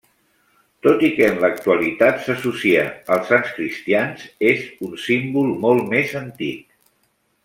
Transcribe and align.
Tot 0.85 1.01
i 1.07 1.09
que 1.17 1.25
en 1.33 1.35
l'actualitat 1.43 2.23
s'associa 2.29 2.85
als 3.15 3.29
sants 3.33 3.51
cristians, 3.59 4.25
és 4.53 4.63
un 4.91 4.97
símbol 5.05 5.53
molt 5.67 5.85
més 5.93 6.17
antic. 6.25 6.65